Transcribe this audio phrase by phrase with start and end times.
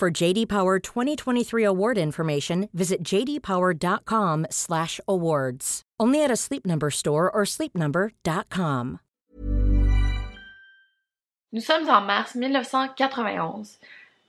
[0.00, 5.82] For JD Power 2023 award information, visit jdpower.com/awards.
[6.00, 9.00] Only at a Sleep Number store or sleepnumber.com.
[11.52, 13.78] Nous sommes en mars 1991.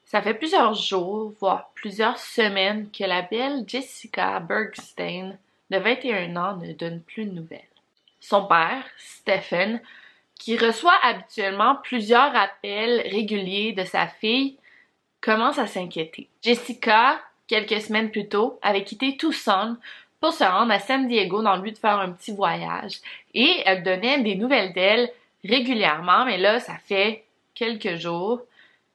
[0.03, 5.37] Ça fait plusieurs jours, voire plusieurs semaines que la belle Jessica Bergstein,
[5.69, 7.61] de 21 ans, ne donne plus de nouvelles.
[8.19, 9.79] Son père, Stephen,
[10.35, 14.57] qui reçoit habituellement plusieurs appels réguliers de sa fille,
[15.21, 16.27] commence à s'inquiéter.
[16.41, 19.77] Jessica, quelques semaines plus tôt, avait quitté Tucson
[20.19, 22.99] pour se rendre à San Diego dans le but de faire un petit voyage.
[23.33, 25.09] Et elle donnait des nouvelles d'elle
[25.43, 27.23] régulièrement, mais là, ça fait
[27.55, 28.41] quelques jours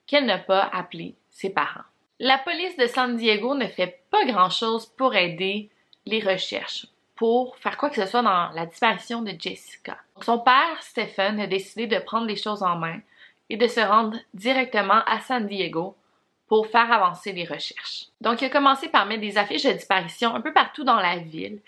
[0.07, 1.85] qu'elle n'a pas appelé ses parents.
[2.19, 5.69] La police de San Diego ne fait pas grand-chose pour aider
[6.07, 6.87] les recherches,
[7.17, 9.99] pour faire quoi que ce soit dans la disparition de Jessica.
[10.23, 13.01] Son père, Stephen, a décidé de prendre les choses en main
[13.51, 15.95] et de se rendre directement à San Diego
[16.49, 18.07] pour faire avancer les recherches.
[18.21, 21.19] Donc, il a commencé par mettre des affiches de disparition un peu partout dans la
[21.19, 21.59] ville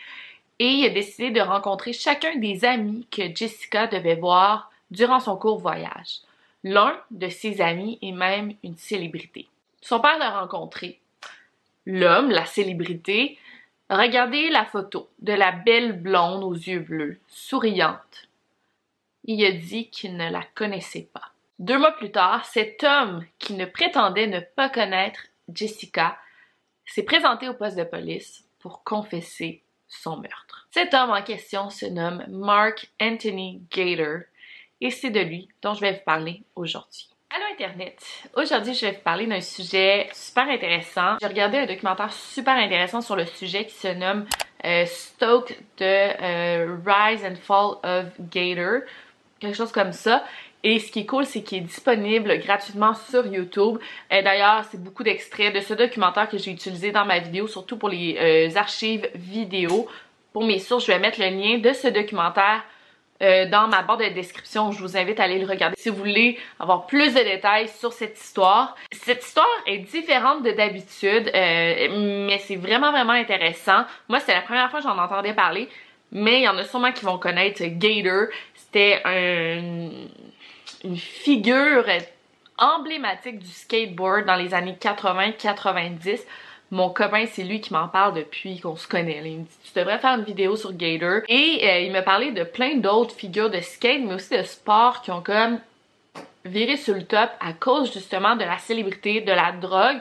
[0.59, 5.37] et il a décidé de rencontrer chacun des amis que Jessica devait voir durant son
[5.37, 6.21] court voyage.
[6.65, 9.47] L'un de ses amis est même une célébrité.
[9.81, 10.99] Son père l'a rencontré.
[11.87, 13.39] L'homme, la célébrité,
[13.89, 18.29] a regardé la photo de la belle blonde aux yeux bleus, souriante.
[19.25, 21.31] Il a dit qu'il ne la connaissait pas.
[21.59, 25.21] Deux mois plus tard, cet homme qui ne prétendait ne pas connaître
[25.53, 26.17] Jessica
[26.87, 30.69] s'est présenté au poste de police pour confesser son meurtre.
[30.71, 34.21] Cet homme en question se nomme Mark Anthony Gator
[34.81, 37.09] et c'est de lui dont je vais vous parler aujourd'hui.
[37.31, 38.01] Allô Internet!
[38.37, 41.17] Aujourd'hui, je vais vous parler d'un sujet super intéressant.
[41.21, 44.27] J'ai regardé un documentaire super intéressant sur le sujet qui se nomme
[44.65, 48.83] euh, Stoke de euh, Rise and Fall of Gator,
[49.41, 50.25] quelque chose comme ça.
[50.65, 53.79] Et ce qui est cool, c'est qu'il est disponible gratuitement sur YouTube.
[54.11, 57.77] Et D'ailleurs, c'est beaucoup d'extraits de ce documentaire que j'ai utilisé dans ma vidéo, surtout
[57.77, 59.89] pour les euh, archives vidéo.
[60.33, 62.65] Pour mes sources, je vais mettre le lien de ce documentaire
[63.23, 64.73] euh, dans ma barre de description.
[64.73, 67.93] Je vous invite à aller le regarder si vous voulez avoir plus de détails sur
[67.93, 68.77] cette histoire.
[68.93, 73.85] Cette histoire est différente de d'habitude, euh, mais c'est vraiment vraiment intéressant.
[74.09, 75.69] Moi, c'est la première fois que j'en entendais parler,
[76.11, 78.27] mais il y en a sûrement qui vont connaître Gator.
[78.55, 79.03] C'était
[80.85, 81.85] une figure
[82.59, 86.21] emblématique du skateboard dans les années 80-90.
[86.71, 89.23] Mon copain, c'est lui qui m'en parle depuis qu'on se connaît.
[89.25, 91.23] Il me dit Tu devrais faire une vidéo sur Gator.
[91.29, 95.01] Et euh, il me parlait de plein d'autres figures de skate, mais aussi de sport
[95.01, 95.61] qui ont comme
[96.45, 100.01] viré sur le top à cause justement de la célébrité, de la drogue,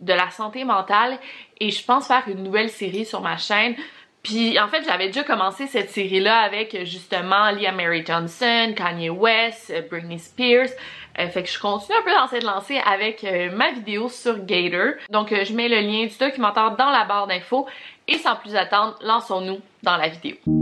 [0.00, 1.18] de la santé mentale.
[1.60, 3.74] Et je pense faire une nouvelle série sur ma chaîne.
[4.22, 9.72] Puis en fait, j'avais déjà commencé cette série-là avec justement Leah Mary Johnson, Kanye West,
[9.90, 10.68] Britney Spears.
[11.18, 14.44] Euh, fait que je continue un peu dans cette lancée avec euh, ma vidéo sur
[14.44, 14.94] Gator.
[15.10, 17.66] Donc euh, je mets le lien du documentaire dans la barre d'infos
[18.08, 20.61] et sans plus attendre, lançons-nous dans la vidéo.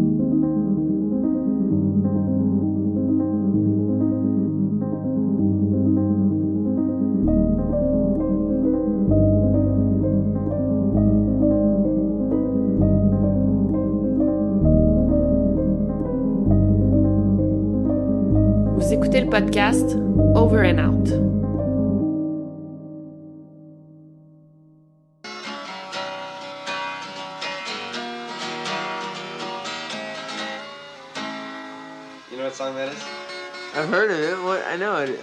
[19.31, 19.95] Podcast
[20.37, 21.07] Over and Out.
[32.29, 33.05] You know what song that is?
[33.77, 34.43] I've heard of it.
[34.43, 35.11] What I know it.
[35.11, 35.21] Is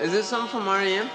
[0.00, 1.08] Is this something from REM?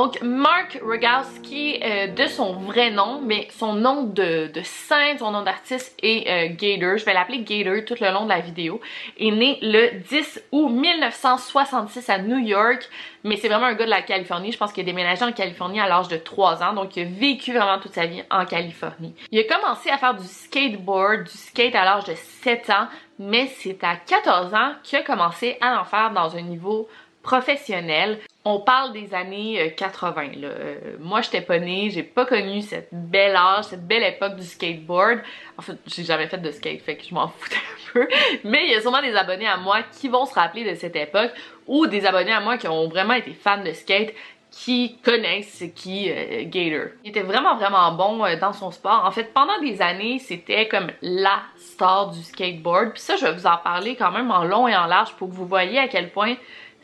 [0.00, 5.42] Donc, Mark Rogowski, euh, de son vrai nom, mais son nom de, scène, son nom
[5.42, 8.80] d'artiste est euh, Gator, je vais l'appeler Gator tout le long de la vidéo,
[9.18, 12.88] est né le 10 août 1966 à New York,
[13.24, 15.80] mais c'est vraiment un gars de la Californie, je pense qu'il a déménagé en Californie
[15.80, 19.14] à l'âge de 3 ans, donc il a vécu vraiment toute sa vie en Californie.
[19.30, 22.86] Il a commencé à faire du skateboard, du skate à l'âge de 7 ans,
[23.18, 26.88] mais c'est à 14 ans qu'il a commencé à en faire dans un niveau
[27.22, 28.18] professionnel.
[28.44, 30.22] On parle des années 80.
[30.36, 30.48] Là.
[30.48, 34.44] Euh, moi, j'étais pas née, j'ai pas connu cette belle âge, cette belle époque du
[34.44, 35.20] skateboard.
[35.58, 38.08] En fait, j'ai jamais fait de skate, fait que je m'en foutais un peu.
[38.44, 40.96] Mais il y a sûrement des abonnés à moi qui vont se rappeler de cette
[40.96, 41.32] époque
[41.66, 44.14] ou des abonnés à moi qui ont vraiment été fans de skate
[44.50, 46.92] qui connaissent qui euh, Gator.
[47.04, 49.04] Il était vraiment vraiment bon euh, dans son sport.
[49.04, 52.92] En fait, pendant des années, c'était comme la star du skateboard.
[52.92, 55.28] Puis ça, je vais vous en parler quand même en long et en large pour
[55.28, 56.34] que vous voyez à quel point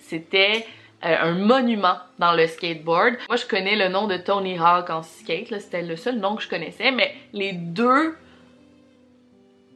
[0.09, 0.67] c'était
[1.05, 3.17] euh, un monument dans le skateboard.
[3.29, 6.43] Moi, je connais le nom de Tony Hawk en skate, c'était le seul nom que
[6.43, 8.17] je connaissais, mais les deux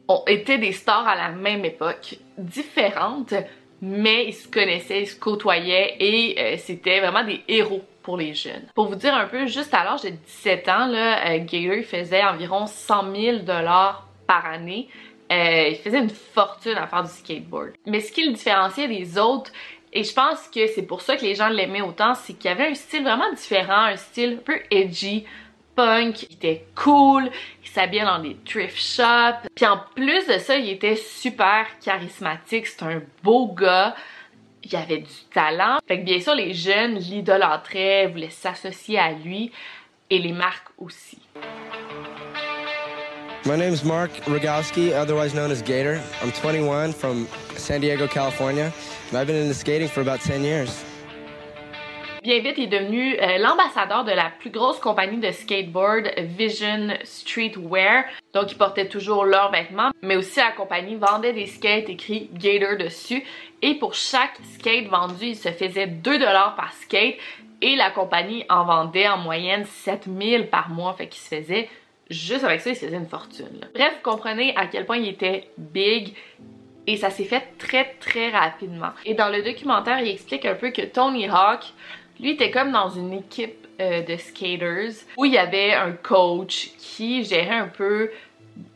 [0.07, 3.33] ont été des stars à la même époque, différentes,
[3.81, 8.33] mais ils se connaissaient, ils se côtoyaient et euh, c'était vraiment des héros pour les
[8.33, 8.63] jeunes.
[8.73, 12.23] Pour vous dire un peu, juste à l'âge de 17 ans, là, euh, Gator faisait
[12.23, 14.87] environ 100 000 dollars par année.
[15.29, 17.73] il faisait une fortune à faire du skateboard.
[17.85, 19.51] Mais ce qui le différenciait des autres,
[19.93, 22.67] et je pense que c'est pour ça que les gens l'aimaient autant, c'est qu'il avait
[22.67, 25.25] un style vraiment différent, un style un peu edgy,
[25.75, 27.29] punk, il était cool,
[27.63, 29.49] il s'habillait dans des thrift shops.
[29.53, 33.95] Puis en plus de ça, il était super charismatique, c'est un beau gars.
[34.63, 35.79] Il avait du talent.
[35.87, 39.51] Fait que bien sûr, les jeunes l'idolâtraient, voulaient s'associer à lui
[40.09, 41.17] et les marques aussi.
[43.43, 45.99] My name is Mark Rogowski, otherwise known as Gator.
[46.21, 47.27] I'm 21 from
[47.61, 48.73] San Diego, California.
[49.13, 50.83] I've been into skating for about 10 years.
[52.23, 56.89] Bien vite, il est devenu euh, l'ambassadeur de la plus grosse compagnie de skateboard, Vision
[57.03, 58.03] Streetwear.
[58.33, 62.77] Donc, il portait toujours leurs vêtements, mais aussi la compagnie vendait des skates écrits Gator
[62.77, 63.23] dessus.
[63.63, 66.19] Et pour chaque skate vendu, il se faisait 2$
[66.55, 67.15] par skate.
[67.63, 71.69] Et la compagnie en vendait en moyenne 7000 par mois, fait qu'il se faisait
[72.11, 73.67] juste avec ça, il se faisait une fortune.
[73.73, 76.13] Bref, vous comprenez à quel point il était big
[76.87, 78.91] et ça s'est fait très très rapidement.
[79.05, 81.73] Et dans le documentaire, il explique un peu que Tony Hawk,
[82.19, 86.71] lui, était comme dans une équipe euh, de skaters où il y avait un coach
[86.77, 88.11] qui gérait un peu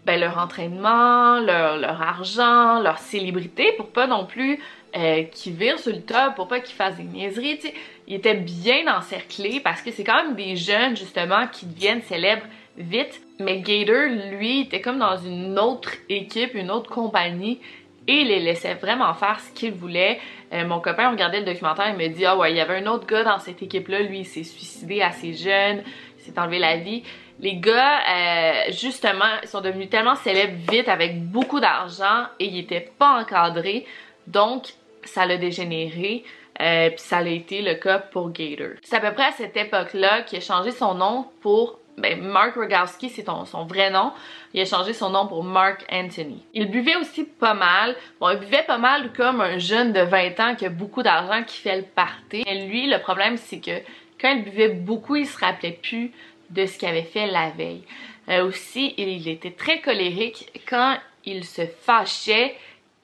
[0.06, 4.60] ben, leur entraînement, leur, leur, argent, leur célébrité pour pas non plus
[4.96, 7.57] euh, qu'ils virent sur le top, pour pas qu'ils fassent des niaiseries.
[7.57, 7.74] T'sais.
[8.07, 12.46] Il était bien encerclé parce que c'est quand même des jeunes justement qui deviennent célèbres
[12.78, 13.22] vite.
[13.40, 17.60] Mais Gator, lui, était comme dans une autre équipe, une autre compagnie
[18.07, 20.19] et les laissait vraiment faire ce qu'il voulait.
[20.54, 22.88] Euh, mon copain regardait le documentaire et me dit ah ouais il y avait un
[22.88, 25.84] autre gars dans cette équipe là, lui il s'est suicidé assez jeune,
[26.18, 27.04] il s'est enlevé la vie.
[27.40, 32.92] Les gars euh, justement sont devenus tellement célèbres vite avec beaucoup d'argent et ils étaient
[32.98, 33.86] pas encadrés
[34.28, 34.74] donc
[35.04, 36.24] ça l'a dégénéré.
[36.62, 38.78] Euh, puis ça a été le cas pour Gator.
[38.81, 42.56] C'est à peu près à cette époque-là qu'il a changé son nom pour ben, Mark
[42.56, 44.12] Rogowski, c'est son vrai nom.
[44.53, 46.44] Il a changé son nom pour Mark Anthony.
[46.53, 47.95] Il buvait aussi pas mal.
[48.19, 51.44] Bon, il buvait pas mal comme un jeune de 20 ans qui a beaucoup d'argent
[51.44, 52.44] qui fait le party.
[52.68, 53.80] Lui, le problème, c'est que
[54.19, 56.11] quand il buvait beaucoup, il se rappelait plus
[56.49, 57.83] de ce qu'il avait fait la veille.
[58.30, 60.52] Euh, aussi, il était très colérique.
[60.68, 62.56] Quand il se fâchait,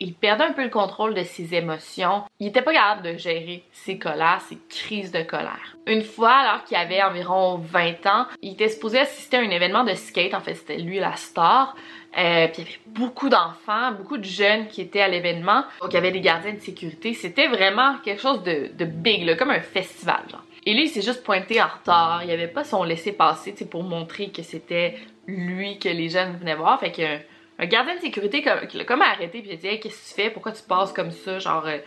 [0.02, 2.24] il perdait un peu le contrôle de ses émotions.
[2.40, 5.78] Il était pas capable de gérer ses colères, ses crises de colère.
[5.86, 9.84] Une fois, alors qu'il avait environ 20 ans, il était supposé assister à un événement
[9.84, 10.34] de skate.
[10.34, 11.76] En fait, c'était lui la star.
[12.18, 15.64] Euh, puis il y avait beaucoup d'enfants, beaucoup de jeunes qui étaient à l'événement.
[15.82, 17.14] Donc il y avait des gardiens de sécurité.
[17.14, 20.24] C'était vraiment quelque chose de, de big, comme un festival.
[20.66, 22.24] Et lui, il s'est juste pointé en retard.
[22.24, 26.80] Il avait pas son laisser-passer pour montrer que c'était lui que les jeunes venaient voir.
[26.80, 27.20] Fait que
[27.62, 30.10] un gardien de sécurité qui l'a comme arrêté puis il a dit hey, qu'est-ce que
[30.10, 30.30] tu fais?
[30.30, 31.40] Pourquoi tu passes comme ça?
[31.40, 31.78] Genre euh,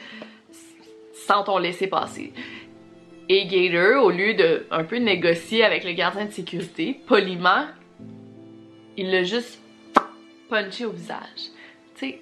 [1.26, 2.32] sans ton laisser passer
[3.28, 7.66] et Gator au lieu de un peu négocier avec le gardien de sécurité poliment
[8.96, 9.60] il l'a juste
[10.48, 11.50] punché au visage
[11.94, 12.20] tu sais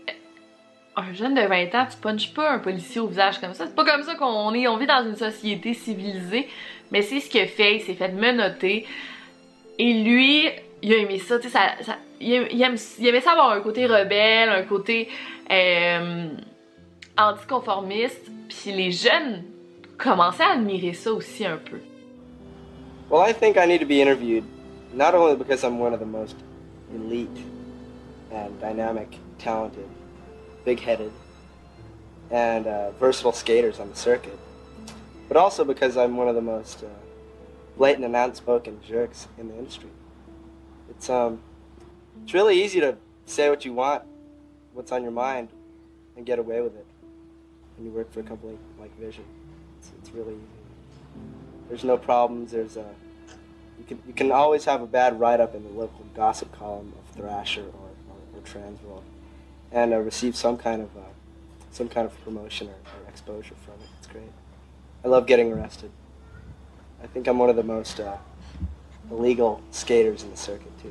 [0.97, 3.67] un jeune de 20 ans, tu punches pas un policier au visage comme ça.
[3.67, 4.69] C'est pas comme ça qu'on est.
[4.69, 6.49] On vit dans une société civilisée.
[6.91, 7.77] Mais c'est ce qu'il fait.
[7.77, 8.87] Il s'est fait menotter.
[9.79, 10.49] Et lui,
[10.83, 11.39] il a aimé ça.
[11.39, 15.09] Tu sais, ça, ça il, aimait ça avoir un côté rebelle, un côté
[15.51, 16.29] euh,
[17.17, 19.45] anticonformiste, puis les jeunes
[19.99, 21.79] commençaient à admirer ça aussi un peu.
[23.11, 24.45] Well, I think I need to be interviewed,
[24.95, 26.37] not only because I'm one of the most
[26.95, 27.29] elite
[28.33, 29.87] and dynamic, talented,
[30.65, 31.13] big-headed,
[32.31, 34.39] and uh, versatile skaters on the circuit,
[35.29, 36.87] but also because I'm one of the most uh,
[37.77, 39.91] blatant and outspoken jerks in the industry.
[41.03, 41.41] It's um,
[42.23, 44.05] it's really easy to say what you want,
[44.73, 45.49] what's on your mind,
[46.17, 46.87] and get away with it
[47.77, 49.25] when you work for a company like Vision.
[49.81, 51.21] It's, it's really easy.
[51.69, 52.53] There's no problems.
[52.53, 52.87] There's a
[53.81, 56.93] you can you can always have a bad write up in the local gossip column
[56.97, 59.03] of Thrasher or, or, or Transworld,
[59.73, 61.01] and uh, receive some kind of uh,
[61.73, 63.89] some kind of promotion or, or exposure from it.
[63.99, 64.31] It's great.
[65.05, 65.91] I love getting arrested.
[67.03, 68.19] I think I'm one of the most uh,
[69.19, 70.91] illegal skaters in the circuit too.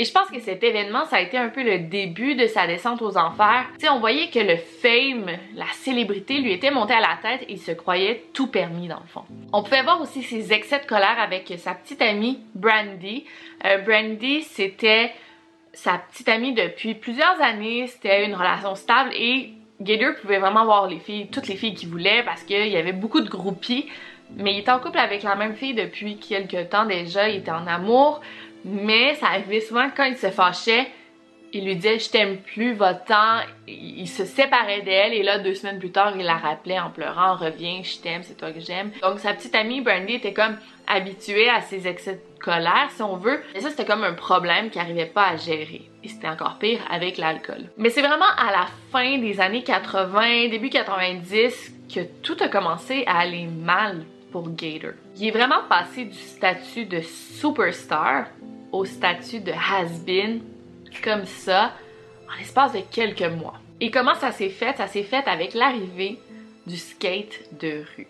[0.00, 2.68] Et je pense que cet événement, ça a été un peu le début de sa
[2.68, 3.66] descente aux enfers.
[3.80, 7.42] Tu sais, on voyait que le fame, la célébrité lui était montée à la tête
[7.48, 9.24] et il se croyait tout permis dans le fond.
[9.52, 13.24] On pouvait voir aussi ses excès de colère avec sa petite amie Brandy.
[13.64, 15.10] Euh, Brandy, c'était
[15.72, 19.50] sa petite amie depuis plusieurs années, c'était une relation stable et
[19.80, 22.92] Gator pouvait vraiment voir les filles, toutes les filles qu'il voulait parce qu'il y avait
[22.92, 23.86] beaucoup de groupies.
[24.36, 27.50] Mais il était en couple avec la même fille depuis quelques temps déjà, il était
[27.50, 28.20] en amour.
[28.64, 30.88] Mais ça arrivait souvent quand il se fâchait,
[31.52, 33.40] il lui disait je t'aime plus, temps.
[33.66, 37.36] Il se séparait d'elle et là deux semaines plus tard il la rappelait en pleurant
[37.36, 38.90] reviens, je t'aime, c'est toi que j'aime.
[39.02, 43.16] Donc sa petite amie Brandy était comme habituée à ses excès de colère si on
[43.16, 43.40] veut.
[43.54, 45.87] Et ça c'était comme un problème qu'il n'arrivait pas à gérer.
[46.04, 47.70] Et c'était encore pire avec l'alcool.
[47.76, 53.04] Mais c'est vraiment à la fin des années 80, début 90 que tout a commencé
[53.06, 54.92] à aller mal pour Gator.
[55.16, 58.26] Il est vraiment passé du statut de superstar
[58.72, 60.40] au statut de has-been
[61.02, 61.72] comme ça
[62.30, 63.58] en l'espace de quelques mois.
[63.80, 64.76] Et comment ça s'est fait?
[64.76, 66.18] Ça s'est fait avec l'arrivée
[66.66, 68.06] du skate de rue.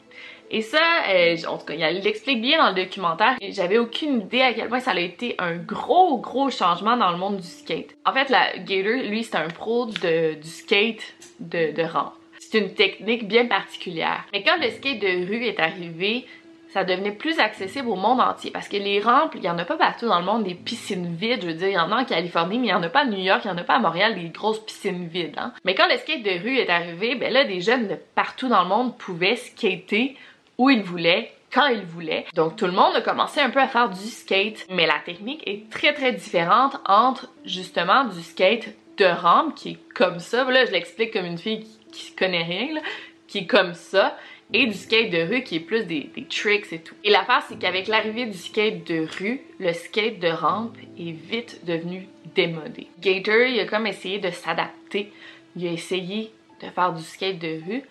[0.50, 0.78] Et ça,
[1.10, 3.36] euh, en tout cas, il l'explique bien dans le documentaire.
[3.50, 7.18] J'avais aucune idée à quel point ça a été un gros, gros changement dans le
[7.18, 7.96] monde du skate.
[8.04, 12.14] En fait, la Gator, lui, c'est un pro de, du skate de, de rampe.
[12.38, 14.24] C'est une technique bien particulière.
[14.32, 16.24] Mais quand le skate de rue est arrivé,
[16.70, 19.64] ça devenait plus accessible au monde entier parce que les rampes, il y en a
[19.64, 22.02] pas partout dans le monde des piscines vides, je veux dire, il y en a
[22.02, 23.64] en Californie, mais il y en a pas à New York, il y en a
[23.64, 25.34] pas à Montréal des grosses piscines vides.
[25.38, 25.52] Hein?
[25.64, 28.62] Mais quand le skate de rue est arrivé, ben là des jeunes de partout dans
[28.62, 30.16] le monde pouvaient skater
[30.58, 32.26] où ils voulaient quand ils voulaient.
[32.34, 35.42] Donc tout le monde a commencé un peu à faire du skate, mais la technique
[35.46, 40.44] est très très différente entre justement du skate de rampe qui est comme ça.
[40.44, 42.80] Là, je l'explique comme une fille qui, qui connaît rien,
[43.28, 44.16] qui est comme ça
[44.52, 46.94] et du skate de rue qui est plus des, tricks et tout.
[47.04, 51.64] Et l'affaire, c'est qu'avec l'arrivée du skate de rue, le skate de rampe est vite
[51.64, 52.88] devenu démodé.
[53.00, 55.12] Gator, il a comme essayé de s'adapter.
[55.56, 57.82] Il a essayé de faire du skate de rue,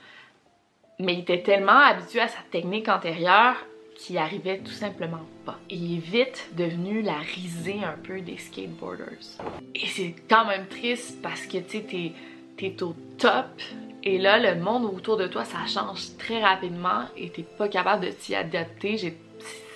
[0.99, 3.55] mais il était tellement habitué à sa technique antérieure
[3.95, 5.57] qu'il arrivait tout simplement pas.
[5.69, 9.39] Il est vite devenu la risée un peu des skateboarders.
[9.73, 12.13] Et c'est quand même triste parce que tu sais,
[12.57, 13.47] t'es au top
[14.03, 18.05] et là, le monde autour de toi, ça change très rapidement et t'es pas capable
[18.05, 19.13] de t'y adapter.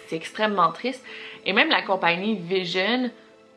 [0.07, 1.03] C'est extrêmement triste.
[1.45, 3.09] Et même la compagnie Vision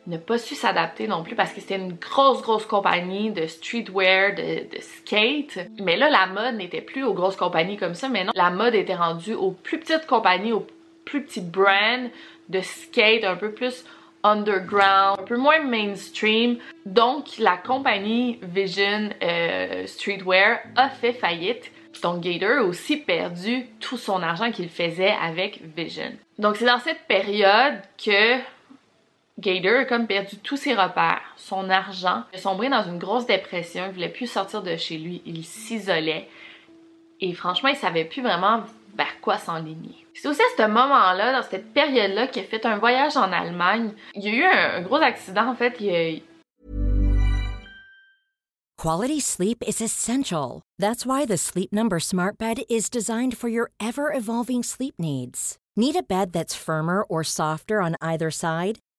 [0.07, 4.35] n'a pas su s'adapter non plus parce que c'était une grosse, grosse compagnie de streetwear,
[4.35, 5.59] de, skate.
[5.79, 8.75] Mais là, la mode n'était plus aux grosses compagnies comme ça, mais non, la mode
[8.75, 10.65] était rendue aux plus petites compagnies, aux
[11.05, 12.09] plus petits brands
[12.49, 13.85] de skate, un peu plus
[14.23, 16.57] underground, un peu moins mainstream.
[16.85, 21.71] Donc, la compagnie Vision euh, Streetwear a fait faillite.
[22.01, 26.11] Donc, Gator a aussi perdu tout son argent qu'il faisait avec Vision.
[26.37, 28.37] Donc, c'est dans cette période que
[29.37, 33.25] Gator a comme perdu tous ses repères, son argent, il a sombré dans une grosse
[33.25, 36.29] dépression, il voulait plus sortir de chez lui, il s'isolait.
[37.19, 38.63] Et franchement, il savait plus vraiment
[38.97, 40.05] vers quoi s'enligner.
[40.13, 43.91] C'est aussi à ce moment-là, dans cette période-là, qu'il a fait un voyage en Allemagne.
[44.13, 45.77] Il y a eu un, gros accident, en fait.
[48.77, 50.61] Quality sleep is essential.
[50.79, 55.57] That's why the Sleep Number Smart Bed is designed for your ever-evolving sleep needs.
[55.75, 58.79] Need a bed that's firmer or softer on either side?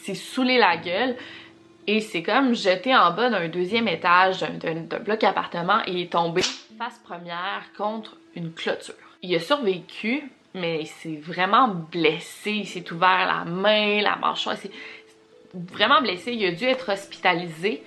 [0.00, 1.16] C'est saoulé la gueule.
[1.86, 6.42] Et c'est comme jeté en bas d'un deuxième étage d'un bloc appartement et est tombé
[6.78, 8.94] face première contre une clôture.
[9.22, 12.52] Il a survécu, mais il s'est vraiment blessé.
[12.52, 14.56] Il s'est ouvert la main, la mâchoire.
[14.56, 14.70] Il s'est
[15.54, 16.32] vraiment blessé.
[16.32, 17.82] Il a dû être hospitalisé.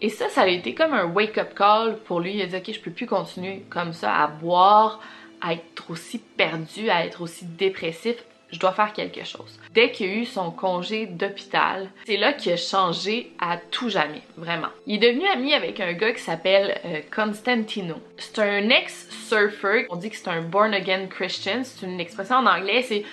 [0.00, 2.34] Et ça, ça a été comme un wake-up call pour lui.
[2.34, 5.00] Il a dit, ok, je peux plus continuer comme ça à boire,
[5.40, 8.16] à être aussi perdu, à être aussi dépressif.
[8.50, 9.58] Je dois faire quelque chose.
[9.74, 14.22] Dès qu'il a eu son congé d'hôpital, c'est là qu'il a changé à tout jamais,
[14.36, 14.68] vraiment.
[14.86, 17.96] Il est devenu ami avec un gars qui s'appelle euh, Constantino.
[18.16, 19.86] C'est un ex-surfer.
[19.90, 21.62] On dit que c'est un born-again Christian.
[21.62, 22.82] C'est une expression en anglais.
[22.82, 23.04] C'est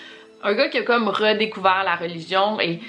[0.42, 2.80] un gars qui a comme redécouvert la religion et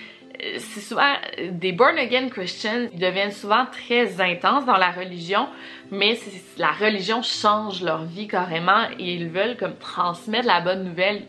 [0.42, 1.14] euh, c'est souvent
[1.50, 5.48] des born again Christians, ils deviennent souvent très intenses dans la religion,
[5.90, 6.18] mais
[6.58, 11.22] la religion change leur vie carrément et ils veulent comme transmettre la bonne nouvelle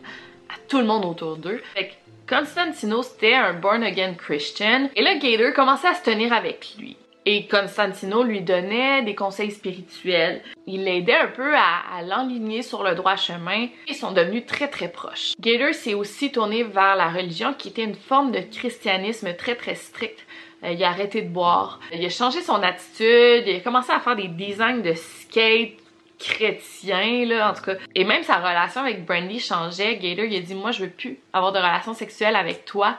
[0.48, 1.62] à tout le monde autour d'eux.
[1.74, 1.94] Fait que
[2.28, 6.96] Constantino c'était un born again Christian et là Gator commençait à se tenir avec lui.
[7.30, 10.40] Et Constantino lui donnait des conseils spirituels.
[10.66, 13.68] Il l'aidait un peu à, l'enligner sur le droit chemin.
[13.86, 15.32] Ils sont devenus très très proches.
[15.38, 19.74] Gator s'est aussi tourné vers la religion qui était une forme de christianisme très très
[19.74, 20.24] strict.
[20.64, 21.80] Euh, il a arrêté de boire.
[21.92, 23.44] Il a changé son attitude.
[23.46, 25.76] Il a commencé à faire des designs de skate
[26.18, 27.74] chrétiens, là, en tout cas.
[27.94, 29.96] Et même sa relation avec Brandy changeait.
[29.96, 32.96] Gator, il a dit, moi, je veux plus avoir de relation sexuelle avec toi.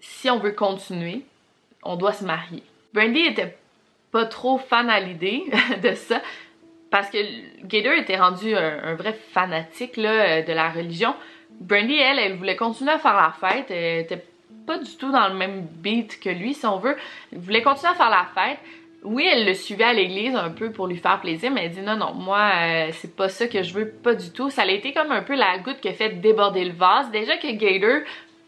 [0.00, 1.22] Si on veut continuer,
[1.82, 2.62] on doit se marier.
[2.92, 3.56] Brandy était
[4.12, 5.44] pas trop fan à l'idée
[5.82, 6.20] de ça
[6.90, 7.18] parce que
[7.64, 11.14] Gator était rendu un, vrai fanatique là, de la religion.
[11.50, 13.70] Brandy, elle, elle voulait continuer à faire la fête.
[13.70, 14.24] Elle était
[14.66, 16.96] pas du tout dans le même beat que lui, si on veut.
[17.32, 18.58] Elle voulait continuer à faire la fête.
[19.06, 21.80] Oui, elle le suivait à l'église un peu pour lui faire plaisir, mais elle dit
[21.80, 24.50] non, non, moi, euh, c'est pas ça que je veux, pas du tout.
[24.50, 27.08] Ça a été comme un peu la goutte qui a fait déborder le vase.
[27.12, 28.00] Déjà que Gator,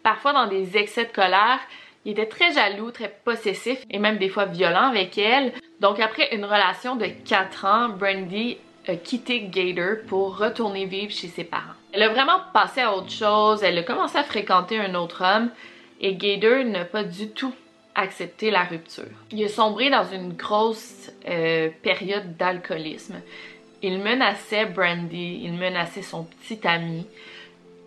[0.03, 1.61] parfois dans des excès de colère,
[2.05, 5.53] il était très jaloux, très possessif et même des fois violent avec elle.
[5.79, 11.29] Donc après une relation de 4 ans, Brandy a quitté Gator pour retourner vivre chez
[11.29, 11.75] ses parents.
[11.93, 15.51] Elle a vraiment passé à autre chose, elle a commencé à fréquenter un autre homme
[16.01, 17.55] et Gator n'a pas du tout
[17.99, 19.05] accepté la rupture.
[19.31, 23.21] Il a sombré dans une grosse euh, période d'alcoolisme.
[23.83, 27.07] Il menaçait Brandy, il menaçait son petit ami.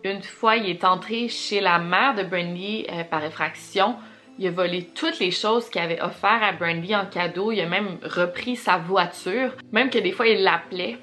[0.04, 3.96] Une fois, il est entré chez la mère de Brandy euh, par effraction
[4.42, 7.52] il a volé toutes les choses qu'il avait offert à Brandy en cadeau.
[7.52, 9.52] Il a même repris sa voiture.
[9.72, 10.98] Même que des fois, il l'appelait.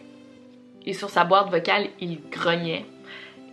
[0.85, 2.85] Et sur sa boîte vocale, il grognait.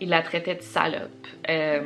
[0.01, 1.27] Il la traitait de salope.
[1.49, 1.81] Euh,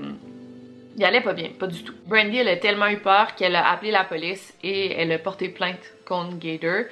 [0.97, 1.93] il allait pas bien, pas du tout.
[2.05, 5.49] Brandy, elle a tellement eu peur qu'elle a appelé la police et elle a porté
[5.49, 6.85] plainte contre Gator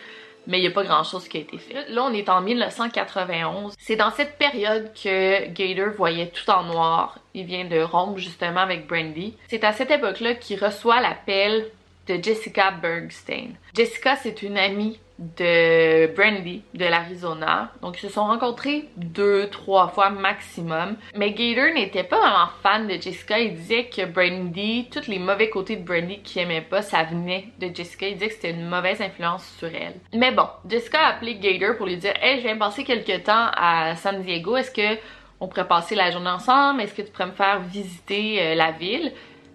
[0.47, 1.89] mais il n'y a pas grand-chose qui a été fait.
[1.89, 3.75] Là, on est en 1991.
[3.77, 7.19] C'est dans cette période que Gator voyait tout en noir.
[7.33, 9.35] Il vient de rompre justement avec Brandy.
[9.49, 11.69] C'est à cette époque-là qu'il reçoit l'appel
[12.07, 13.51] de Jessica Bergstein.
[13.75, 17.71] Jessica, c'est une amie de Brandy de l'Arizona.
[17.81, 20.95] Donc, ils se sont rencontrés deux, trois fois maximum.
[21.15, 23.39] Mais Gator n'était pas vraiment fan de Jessica.
[23.39, 27.49] Il disait que Brandy, tous les mauvais côtés de Brandy qu'il aimait pas, ça venait
[27.59, 28.07] de Jessica.
[28.07, 29.95] Il disait que c'était une mauvaise influence sur elle.
[30.13, 33.49] Mais bon, Jessica a appelé Gator pour lui dire Hey, je viens passer quelques temps
[33.55, 34.55] à San Diego.
[34.55, 34.99] Est-ce que
[35.39, 36.81] on pourrait passer la journée ensemble?
[36.81, 39.11] Est-ce que tu pourrais me faire visiter euh, la ville?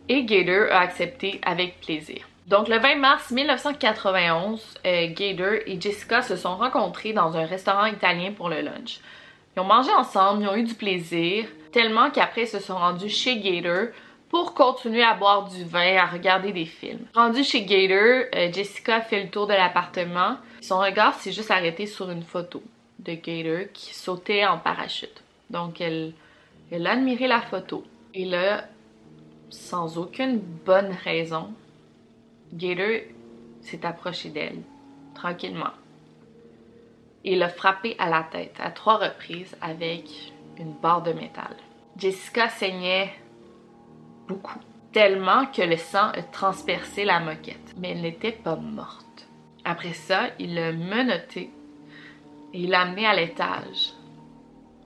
[0.09, 2.27] Et Gator a accepté avec plaisir.
[2.47, 7.87] Donc le 20 mars 1991, euh, Gator et Jessica se sont rencontrés dans un restaurant
[7.87, 8.99] italien pour le lunch.
[9.57, 13.11] Ils ont mangé ensemble, ils ont eu du plaisir, tellement qu'après ils se sont rendus
[13.11, 13.89] chez Gator
[14.29, 17.07] pour continuer à boire du vin, à regarder des films.
[17.15, 20.37] Rendu chez Gator, euh, Jessica fait le tour de l'appartement.
[20.63, 22.63] Son regard s'est juste arrêté sur une photo
[22.99, 25.23] de Gator qui sautait en parachute.
[25.51, 26.13] Donc elle,
[26.71, 27.85] elle a admiré la photo.
[28.15, 28.65] Et là,
[29.51, 31.53] sans aucune bonne raison,
[32.53, 33.01] Gator
[33.63, 34.63] s'est approché d'elle,
[35.15, 35.73] tranquillement.
[37.25, 41.57] Et l'a frappé à la tête à trois reprises avec une barre de métal.
[41.97, 43.13] Jessica saignait
[44.29, 44.59] beaucoup,
[44.93, 49.29] tellement que le sang a transpercé la moquette, mais elle n'était pas morte.
[49.65, 51.51] Après ça, il l'a menotté
[52.53, 53.93] et l'a amenée à l'étage,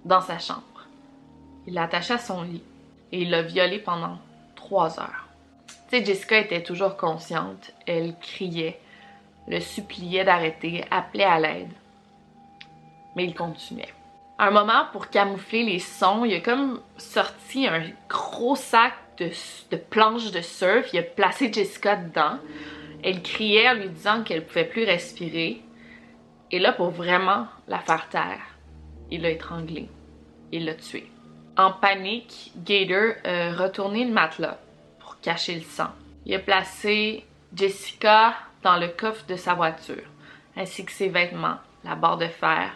[0.04, 0.86] dans sa chambre.
[1.66, 2.62] Il l'a attachée à son lit
[3.10, 4.18] et il l'a violée pendant
[4.54, 5.25] trois heures.
[5.88, 7.72] Tu sais, Jessica était toujours consciente.
[7.86, 8.80] Elle criait,
[9.46, 11.70] le suppliait d'arrêter, appelait à l'aide.
[13.14, 13.94] Mais il continuait.
[14.38, 20.32] Un moment, pour camoufler les sons, il a comme sorti un gros sac de, planches
[20.32, 20.92] de surf.
[20.92, 22.38] Il a placé Jessica dedans.
[23.04, 25.62] Elle criait en lui disant qu'elle pouvait plus respirer.
[26.50, 28.42] Et là, pour vraiment la faire taire,
[29.10, 29.88] il l'a étranglée.
[30.50, 31.10] Il l'a tuée.
[31.56, 34.58] En panique, Gator a retourné le matelas
[35.26, 35.90] cacher le sang.
[36.24, 40.04] Il a placé Jessica dans le coffre de sa voiture,
[40.56, 42.70] ainsi que ses vêtements, la barre de fer,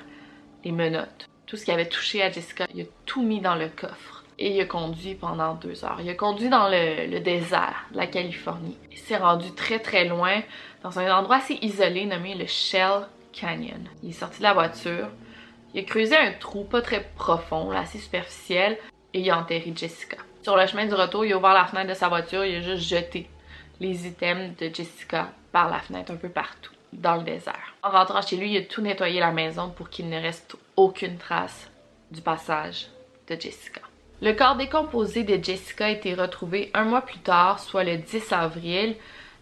[0.65, 1.29] les menottes.
[1.47, 4.25] Tout ce qui avait touché à Jessica, il a tout mis dans le coffre.
[4.37, 6.01] et il a conduit pendant deux heures.
[6.01, 8.79] Il a conduit dans le, désert de la Californie.
[8.91, 10.43] Il s'est rendu très très loin
[10.83, 13.85] dans un endroit assez isolé nommé le Shell Canyon.
[14.03, 15.09] Il est sorti de la voiture,
[15.73, 18.77] il a creusé un trou pas très profond, assez superficiel,
[19.15, 20.17] et il a enterré Jessica.
[20.43, 22.61] Sur le chemin du retour, il a ouvert la fenêtre de sa voiture, il a
[22.63, 23.29] juste jeté
[23.79, 27.75] les items de Jessica par la fenêtre un peu partout dans le désert.
[27.83, 31.19] En rentrant chez lui, il a tout nettoyé la maison pour qu'il ne reste aucune
[31.19, 31.71] trace
[32.11, 32.87] du passage
[33.29, 33.83] de Jessica.
[34.23, 38.33] Le corps décomposé de Jessica a été retrouvé un mois plus tard, soit le 10
[38.33, 38.97] avril,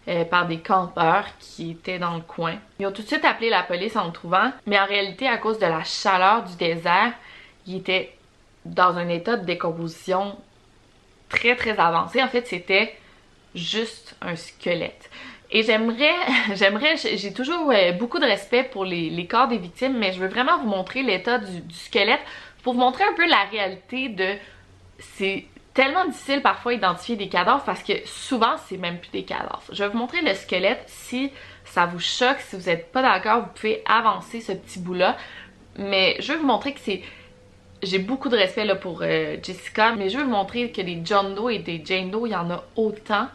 [0.09, 2.57] euh, par des campeurs qui étaient dans le coin.
[2.79, 5.39] Ils ont tout de suite appelé la police en le trouvant, mais en réalité, à
[5.39, 7.13] cause de la chaleur du désert,
[7.67, 8.17] il était
[8.65, 10.37] dans un état de décomposition
[11.29, 12.23] très très avancé.
[12.23, 12.95] En fait, c'était
[13.55, 15.11] juste un squelette.
[15.51, 16.15] Et j'aimerais,
[16.55, 20.29] j'aimerais, j'ai toujours euh, beaucoup de respect pour les, corps des victimes, mais je veux
[20.29, 22.21] vraiment vous montrer l'état du, squelette
[22.63, 24.35] pour vous montrer un peu la réalité de
[24.99, 29.63] c'est tellement difficile parfois identifier des cadavres parce que souvent c'est même plus des cadavres.
[29.71, 30.83] Je vais vous montrer le squelette.
[30.87, 31.31] Si
[31.65, 35.17] ça vous choque, si vous n'êtes pas d'accord, vous pouvez avancer ce petit bout-là.
[35.77, 37.03] Mais je vais vous montrer que c'est
[37.83, 41.35] j'ai beaucoup de respect pour euh, Jessica, mais je veux vous montrer que des John
[41.35, 43.29] Doe et des Jane Doe, il y en a autant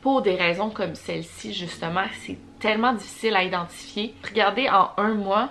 [0.00, 2.04] pour des raisons comme celle-ci, justement.
[2.20, 4.14] C'est tellement difficile à identifier.
[4.28, 5.50] Regardez en un mois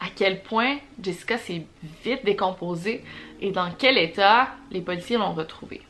[0.00, 1.66] à quel point Jessica s'est
[2.04, 3.04] vite décomposée
[3.40, 5.82] et dans quel état les policiers l'ont retrouvée.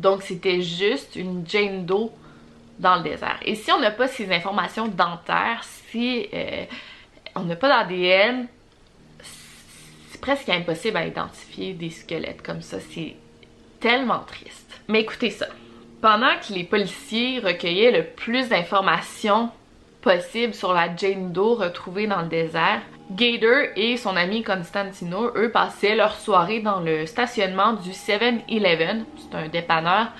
[0.00, 2.10] Donc c'était juste une Jane Doe
[2.78, 3.38] dans le désert.
[3.44, 6.64] Et si on n'a pas ces informations dentaires, si euh,
[7.36, 8.46] on n'a pas d'ADN,
[10.10, 12.78] c'est presque impossible à identifier des squelettes comme ça.
[12.80, 13.16] C'est
[13.78, 14.80] tellement triste.
[14.88, 15.46] Mais écoutez ça.
[16.00, 19.50] Pendant que les policiers recueillaient le plus d'informations
[20.00, 22.80] possibles sur la Jane Doe retrouvée dans le désert,
[23.10, 29.36] Gator et son ami Constantino, eux, passaient leur soirée dans le stationnement du 7-Eleven, c'est
[29.36, 30.12] un dépanneur,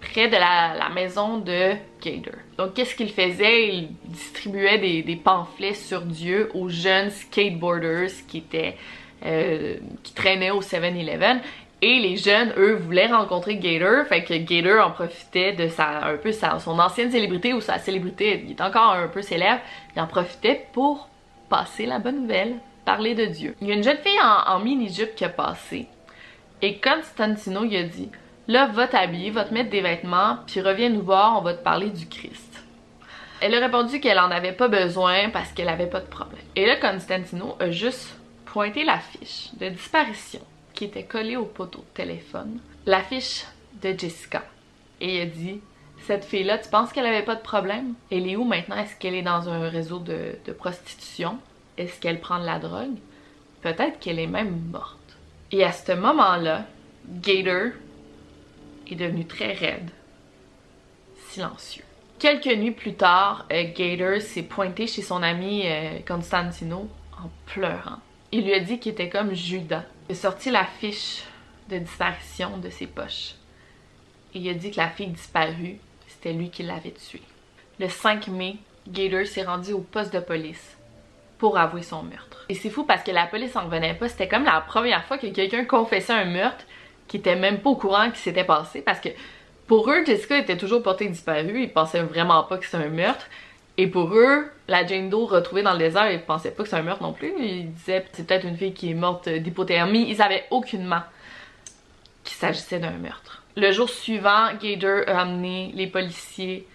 [0.00, 2.34] près de la, maison de Gator.
[2.58, 3.68] Donc, qu'est-ce qu'il faisait?
[3.68, 8.76] Il distribuait des, pamphlets sur Dieu aux jeunes skateboarders qui étaient,
[9.24, 11.40] euh, qui traînaient au 7-Eleven.
[11.80, 16.16] Et les jeunes, eux, voulaient rencontrer Gator, fait que Gator en profitait de sa, un
[16.16, 19.60] peu sa, son ancienne célébrité ou sa célébrité, il est encore un peu célèbre,
[19.96, 21.08] il en profitait pour
[21.48, 23.56] passer la bonne nouvelle, parler de Dieu.
[23.60, 25.86] Il y a une jeune fille en, mini-jupe qui a passé.
[26.62, 28.10] Et Constantino il a dit
[28.46, 31.62] Là, va t'habiller, va te mettre des vêtements, puis reviens nous voir, on va te
[31.62, 32.62] parler du Christ.
[33.40, 36.44] Elle a répondu qu'elle en avait pas besoin parce qu'elle avait pas de problème.
[36.54, 40.40] Et là, Constantino a juste pointé l'affiche de disparition
[40.74, 43.44] qui était collée au poteau de téléphone, l'affiche
[43.82, 44.44] de Jessica.
[45.00, 45.60] Et il a dit
[46.06, 47.94] cette fille-là, tu penses qu'elle avait pas de problème?
[48.10, 48.76] Elle est où maintenant?
[48.76, 51.38] Est-ce qu'elle est dans un réseau de, prostitution?
[51.78, 52.96] Est-ce qu'elle prend de la drogue?
[53.62, 54.98] Peut-être qu'elle est même morte.
[55.50, 56.66] Et à ce moment-là,
[57.08, 57.72] Gator
[58.90, 59.90] est devenu très raide,
[61.28, 61.84] silencieux.
[62.18, 67.98] Quelques nuits plus tard, euh, Gator s'est pointé chez son ami euh, Constantino en pleurant.
[68.32, 69.84] Il lui a dit qu'il était comme Judas.
[70.08, 71.22] Il a sorti la fiche
[71.70, 73.34] de disparition de ses poches.
[74.34, 75.78] Il a dit que la fille disparue
[76.24, 77.20] c'était lui qui l'avait tué.
[77.78, 78.56] Le 5 mai,
[78.88, 80.76] Gator s'est rendu au poste de police
[81.38, 82.46] pour avouer son meurtre.
[82.48, 84.08] Et c'est fou parce que la police en revenait pas.
[84.08, 86.64] C'était comme la première fois que quelqu'un confessait un meurtre
[87.08, 89.10] qui était même pas au courant qui s'était passé parce que
[89.66, 91.62] pour eux, Jessica était toujours portée disparue.
[91.62, 93.26] Ils pensaient vraiment pas que c'était un meurtre.
[93.76, 96.80] Et pour eux, la Jane Doe retrouvée dans le désert, ils pensaient pas que c'était
[96.80, 97.34] un meurtre non plus.
[97.38, 100.06] Ils disaient c'est peut-être une fille qui est morte d'hypothermie.
[100.08, 101.02] Ils avaient aucunement
[102.22, 103.43] qu'il s'agissait d'un meurtre.
[103.56, 106.66] Le jour suivant, Gator a amené les policiers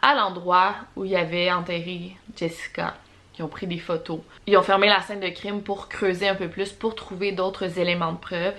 [0.00, 2.94] à l'endroit où il avait enterré Jessica.
[3.36, 4.20] Ils ont pris des photos.
[4.46, 7.80] Ils ont fermé la scène de crime pour creuser un peu plus, pour trouver d'autres
[7.80, 8.54] éléments de preuve.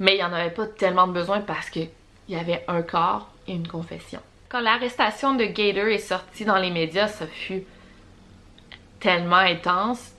[0.00, 1.90] Mais il n'y en avait pas tellement besoin parce qu'il
[2.28, 4.20] y avait un corps et une confession.
[4.48, 7.62] Quand l'arrestation de Gator est sortie dans les médias, ça fut
[8.98, 10.12] tellement intense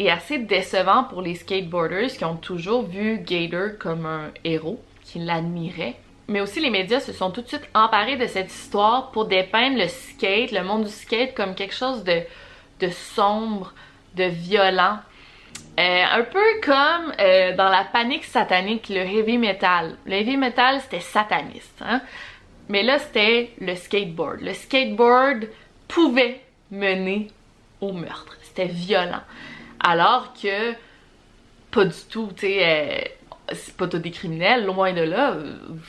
[0.00, 5.18] et assez décevant pour les skateboarders qui ont toujours vu Gator comme un héros qui
[5.18, 5.96] l'admiraient.
[6.28, 9.76] Mais aussi les médias se sont tout de suite emparés de cette histoire pour dépeindre
[9.78, 12.22] le skate, le monde du skate comme quelque chose de,
[12.80, 13.74] de sombre,
[14.14, 14.98] de violent.
[15.78, 19.96] Euh, un peu comme euh, dans la panique satanique, le heavy metal.
[20.06, 21.80] Le heavy metal, c'était sataniste.
[21.80, 22.02] Hein?
[22.68, 24.40] Mais là, c'était le skateboard.
[24.42, 25.48] Le skateboard
[25.88, 27.28] pouvait mener
[27.80, 28.36] au meurtre.
[28.42, 29.22] C'était violent.
[29.80, 30.72] Alors que,
[31.70, 33.16] pas du tout, tu sais...
[33.54, 35.36] C'est pas tous des criminels, loin de là,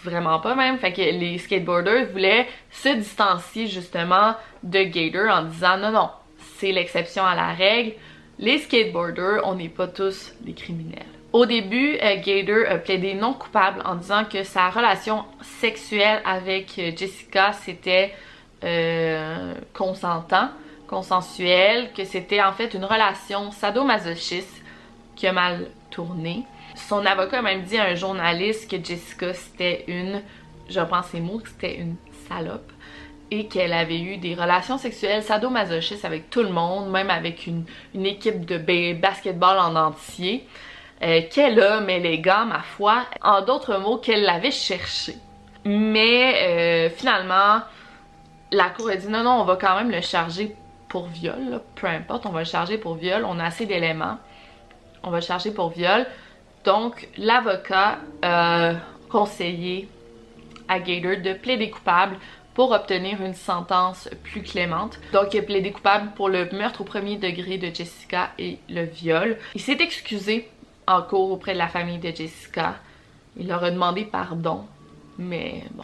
[0.03, 0.77] vraiment pas même.
[0.77, 6.09] Fait que les skateboarders voulaient se distancier justement de Gator en disant non, non,
[6.57, 7.93] c'est l'exception à la règle.
[8.39, 11.05] Les skateboarders, on n'est pas tous des criminels.
[11.33, 16.77] Au début, euh, Gator a plaidé non coupable en disant que sa relation sexuelle avec
[16.77, 18.13] euh, Jessica c'était
[18.63, 20.49] euh, consentant,
[20.87, 24.63] consensuel, que c'était en fait une relation sadomasochiste
[25.15, 26.43] qui a mal tourné.
[26.87, 30.21] Son avocat a même dit à un journaliste que Jessica c'était une,
[30.69, 31.95] je reprends ces mots, c'était une
[32.27, 32.71] salope
[33.31, 37.65] et qu'elle avait eu des relations sexuelles sadomasochistes avec tout le monde, même avec une,
[37.95, 40.47] équipe de ba- basketball en entier.
[41.01, 45.15] Mais les gars, ma foi, en d'autres mots, qu'elle l'avait cherché.
[45.65, 47.61] Mais euh, finalement,
[48.51, 50.55] la cour a dit non, non, on va quand même le charger
[50.87, 54.19] pour viol, peu importe, on va le charger pour viol, on a assez d'éléments,
[55.01, 56.05] on va le charger pour viol.
[56.63, 58.73] Donc, l'avocat a
[59.09, 59.87] conseillé
[60.67, 62.17] à Gator de plaider coupable
[62.53, 64.99] pour obtenir une sentence plus clémente.
[65.11, 68.83] Donc, il a plaidé coupable pour le meurtre au premier degré de Jessica et le
[68.83, 69.37] viol.
[69.55, 70.47] Il s'est excusé
[70.87, 72.75] en cours auprès de la famille de Jessica.
[73.37, 74.65] Il leur a demandé pardon,
[75.17, 75.83] mais bon,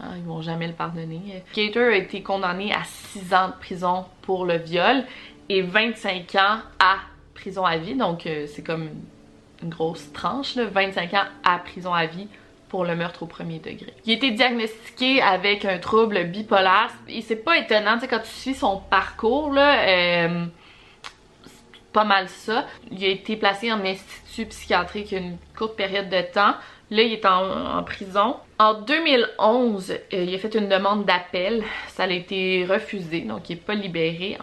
[0.00, 1.42] hein, ils vont jamais le pardonner.
[1.54, 5.04] Gator a été condamné à 6 ans de prison pour le viol
[5.48, 6.96] et 25 ans à
[7.34, 8.88] prison à vie, donc euh, c'est comme
[9.62, 12.28] une, grosse tranche, là, 25 ans à prison à vie
[12.68, 13.92] pour le meurtre au premier degré.
[14.04, 18.20] Il a été diagnostiqué avec un trouble bipolaire et c'est pas étonnant, tu sais, quand
[18.20, 20.44] tu suis son parcours, là, euh,
[21.44, 22.66] c'est pas mal ça.
[22.90, 26.54] Il a été placé en institut psychiatrique une courte période de temps.
[26.90, 28.36] Là, il est en, en prison.
[28.58, 31.62] En 2011, euh, il a fait une demande d'appel.
[31.88, 34.38] Ça a été refusé, donc il n'est pas libéré.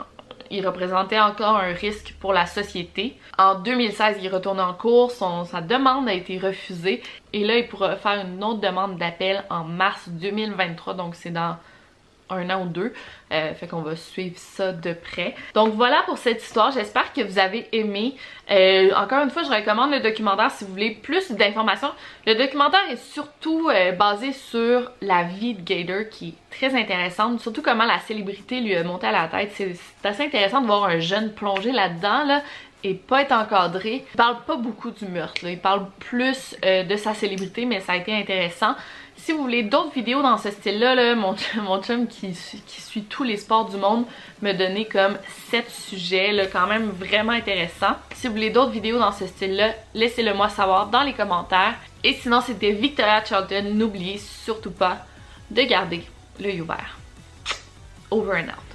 [0.58, 3.18] Il représentait encore un risque pour la société.
[3.38, 7.58] En 2016, il est retourné en cours, son- sa demande a été refusée et là,
[7.58, 11.58] il pourra faire une autre demande d'appel en mars 2023, donc c'est dans
[12.30, 12.94] un an ou deux.
[13.32, 15.36] Euh, fait qu'on va suivre ça de près.
[15.54, 16.72] Donc voilà pour cette histoire.
[16.72, 18.16] J'espère que vous avez aimé.
[18.52, 21.90] Euh, encore une fois, je recommande le documentaire si vous voulez plus d'informations.
[22.28, 27.40] Le documentaire est surtout euh, basé sur la vie de Gator qui est très intéressante.
[27.42, 29.52] Surtout comment la célébrité lui a monté à la tête.
[29.56, 32.26] C'est assez intéressant de voir un jeune plonger là-dedans.
[32.26, 32.42] Là
[32.84, 34.06] et pas être encadré.
[34.14, 37.96] Il parle pas beaucoup du meurtre, il parle plus de sa célébrité, mais ça a
[37.96, 38.76] été intéressant.
[39.18, 43.04] Si vous voulez d'autres vidéos dans ce style-là, là, mon, chum- mon chum qui suit
[43.04, 44.06] tous les sports du monde
[44.42, 45.18] me donnait comme
[45.50, 47.96] 7 sujets, là, quand même vraiment intéressants.
[48.14, 51.74] Si vous voulez d'autres vidéos dans ce style-là, laissez-le moi savoir dans les commentaires.
[52.04, 53.72] Et sinon, c'était Victoria Charlton.
[53.74, 55.00] N'oubliez surtout pas
[55.50, 56.04] de garder
[56.40, 56.98] l'œil ouvert.
[58.12, 58.75] Over and out.